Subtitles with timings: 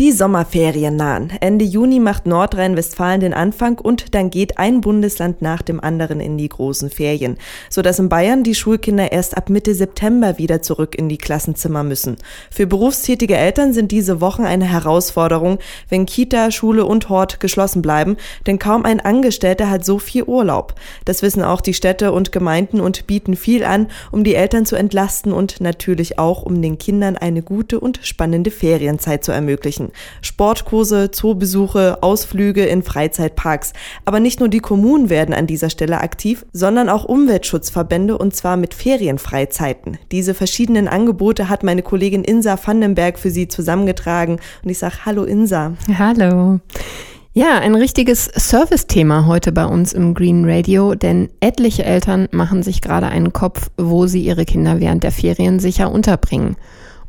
[0.00, 1.30] Die Sommerferien nahen.
[1.40, 6.38] Ende Juni macht Nordrhein-Westfalen den Anfang und dann geht ein Bundesland nach dem anderen in
[6.38, 7.36] die großen Ferien,
[7.68, 12.16] sodass in Bayern die Schulkinder erst ab Mitte September wieder zurück in die Klassenzimmer müssen.
[12.50, 15.58] Für berufstätige Eltern sind diese Wochen eine Herausforderung,
[15.90, 20.76] wenn Kita, Schule und Hort geschlossen bleiben, denn kaum ein Angestellter hat so viel Urlaub.
[21.04, 24.76] Das wissen auch die Städte und Gemeinden und bieten viel an, um die Eltern zu
[24.76, 29.89] entlasten und natürlich auch, um den Kindern eine gute und spannende Ferienzeit zu ermöglichen.
[30.22, 33.72] Sportkurse, Zoobesuche, Ausflüge in Freizeitparks.
[34.04, 38.56] Aber nicht nur die Kommunen werden an dieser Stelle aktiv, sondern auch Umweltschutzverbände und zwar
[38.56, 39.98] mit Ferienfreizeiten.
[40.12, 45.24] Diese verschiedenen Angebote hat meine Kollegin Insa Vandenberg für Sie zusammengetragen und ich sage Hallo
[45.24, 45.72] Insa.
[45.98, 46.60] Hallo.
[47.32, 52.80] Ja, ein richtiges Service-Thema heute bei uns im Green Radio, denn etliche Eltern machen sich
[52.80, 56.56] gerade einen Kopf, wo sie ihre Kinder während der Ferien sicher unterbringen.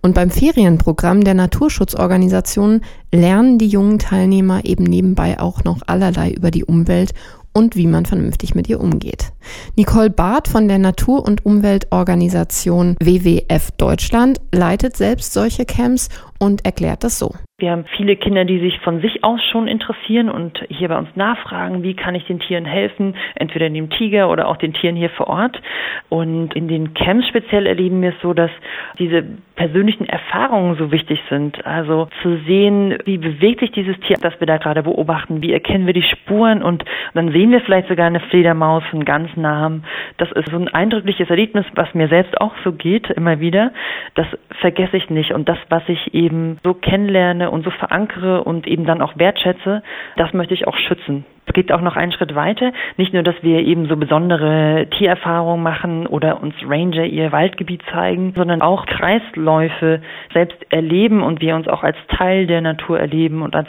[0.02, 6.50] Und beim Ferienprogramm der Naturschutzorganisationen lernen die jungen Teilnehmer eben nebenbei auch noch allerlei über
[6.50, 7.14] die Umwelt
[7.54, 9.32] und wie man vernünftig mit ihr umgeht.
[9.76, 16.10] Nicole Barth von der Natur- und Umweltorganisation WWF Deutschland leitet selbst solche Camps
[16.42, 17.36] und erklärt das so.
[17.60, 21.16] Wir haben viele Kinder, die sich von sich aus schon interessieren und hier bei uns
[21.16, 25.12] nachfragen, wie kann ich den Tieren helfen, entweder dem Tiger oder auch den Tieren hier
[25.12, 25.62] vor Ort.
[26.10, 28.50] Und in den Camps speziell erleben wir es so, dass
[28.98, 29.24] diese
[29.56, 31.64] persönlichen Erfahrungen so wichtig sind.
[31.64, 35.86] Also zu sehen, wie bewegt sich dieses Tier, das wir da gerade beobachten, wie erkennen
[35.86, 39.84] wir die Spuren und dann sehen wir vielleicht sogar eine Fledermaus von ganz nahem.
[40.18, 43.72] Das ist so ein eindrückliches Erlebnis, was mir selbst auch so geht, immer wieder.
[44.16, 44.26] Das
[44.62, 45.32] vergesse ich nicht.
[45.32, 46.31] Und das, was ich eben
[46.64, 49.84] so kennenlerne und so verankere und eben dann auch wertschätze,
[50.18, 51.26] das möchte ich auch schützen.
[51.46, 52.72] Es geht auch noch einen Schritt weiter.
[52.98, 58.34] Nicht nur, dass wir eben so besondere Tiererfahrungen machen oder uns Ranger ihr Waldgebiet zeigen,
[58.36, 60.02] sondern auch Kreisläufe
[60.34, 63.68] selbst erleben und wir uns auch als Teil der Natur erleben und als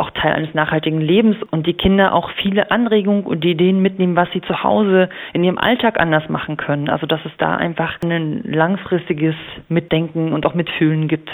[0.00, 4.30] auch Teil eines nachhaltigen Lebens und die Kinder auch viele Anregungen und Ideen mitnehmen, was
[4.32, 6.88] sie zu Hause in ihrem Alltag anders machen können.
[6.88, 9.34] Also dass es da einfach ein langfristiges
[9.68, 11.30] Mitdenken und auch Mitfühlen gibt.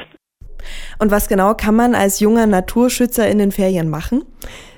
[0.99, 4.25] Und was genau kann man als junger Naturschützer in den Ferien machen?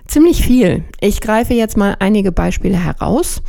[0.07, 0.85] Ziemlich viel.
[1.01, 3.43] Ich greife jetzt mal einige Beispiele heraus.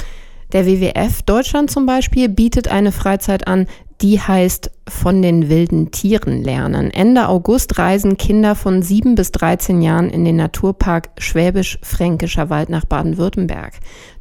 [0.52, 3.68] Der WWF Deutschland zum Beispiel bietet eine Freizeit an,
[4.02, 6.90] die heißt von den wilden Tieren lernen.
[6.90, 12.86] Ende August reisen Kinder von sieben bis 13 Jahren in den Naturpark Schwäbisch-Fränkischer Wald nach
[12.86, 13.74] Baden-Württemberg.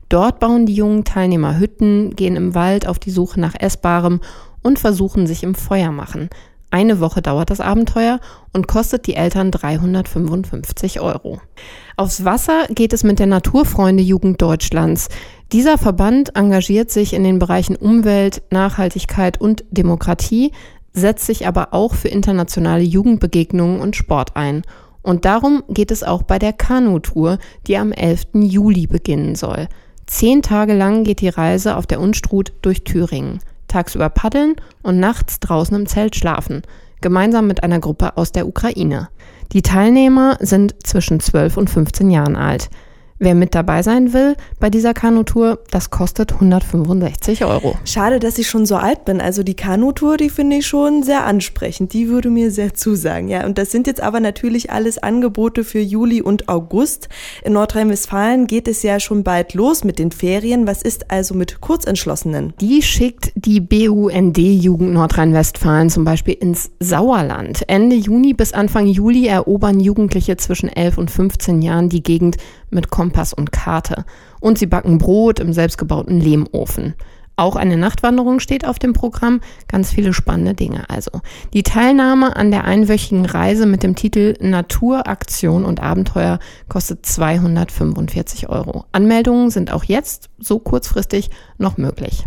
[0.09, 4.21] Dort bauen die jungen Teilnehmer Hütten, gehen im Wald auf die Suche nach Essbarem
[4.63, 6.29] und versuchen sich im Feuer machen.
[6.71, 8.21] Eine Woche dauert das Abenteuer
[8.53, 11.41] und kostet die Eltern 355 Euro.
[11.97, 15.09] Aufs Wasser geht es mit der Naturfreunde Jugend Deutschlands.
[15.51, 20.53] Dieser Verband engagiert sich in den Bereichen Umwelt, Nachhaltigkeit und Demokratie,
[20.93, 24.63] setzt sich aber auch für internationale Jugendbegegnungen und Sport ein.
[25.01, 28.27] Und darum geht es auch bei der Kanutour, die am 11.
[28.35, 29.69] Juli beginnen soll.
[30.07, 35.41] Zehn Tage lang geht die Reise auf der Unstrut durch Thüringen tagsüber paddeln und nachts
[35.41, 36.63] draußen im Zelt schlafen,
[37.01, 39.09] gemeinsam mit einer Gruppe aus der Ukraine.
[39.53, 42.69] Die Teilnehmer sind zwischen 12 und 15 Jahren alt.
[43.21, 47.75] Wer mit dabei sein will bei dieser Kanutour, das kostet 165 Euro.
[47.85, 49.21] Schade, dass ich schon so alt bin.
[49.21, 51.93] Also die Kanutour, die finde ich schon sehr ansprechend.
[51.95, 53.29] Die würde mir sehr zusagen.
[53.29, 57.09] Ja, und das sind jetzt aber natürlich alles Angebote für Juli und August.
[57.43, 60.69] In Nordrhein-Westfalen geht es ja schon bald los mit den Ferien.
[60.69, 62.55] Was ist also mit Kurzentschlossenen?
[62.61, 67.65] Die schickt die BUND-Jugend Nordrhein-Westfalen zum Beispiel ins Sauerland.
[67.67, 72.37] Ende Juni bis Anfang Juli erobern Jugendliche zwischen 11 und 15 Jahren die Gegend
[72.71, 74.05] mit Kompass und Karte.
[74.39, 76.95] Und sie backen Brot im selbstgebauten Lehmofen.
[77.37, 79.41] Auch eine Nachtwanderung steht auf dem Programm.
[79.67, 81.23] Ganz viele spannende Dinge also.
[81.55, 88.51] Die Teilnahme an der einwöchigen Reise mit dem Titel Natur, Aktion und Abenteuer kostet 245
[88.51, 88.85] Euro.
[88.93, 92.27] Anmeldungen sind auch jetzt so kurzfristig noch möglich.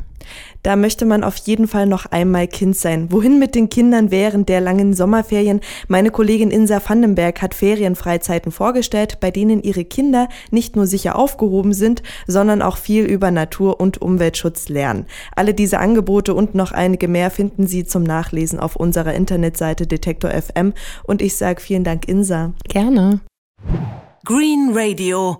[0.63, 3.11] Da möchte man auf jeden Fall noch einmal Kind sein.
[3.11, 5.61] Wohin mit den Kindern während der langen Sommerferien?
[5.87, 11.73] Meine Kollegin Insa Vandenberg hat Ferienfreizeiten vorgestellt, bei denen ihre Kinder nicht nur sicher aufgehoben
[11.73, 15.05] sind, sondern auch viel über Natur- und Umweltschutz lernen.
[15.35, 20.31] Alle diese Angebote und noch einige mehr finden Sie zum Nachlesen auf unserer Internetseite Detektor
[20.31, 20.73] FM.
[21.03, 22.53] Und ich sage vielen Dank, Insa.
[22.67, 23.21] Gerne.
[24.23, 25.39] Green Radio